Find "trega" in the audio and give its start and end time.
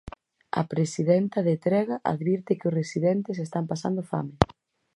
1.65-1.95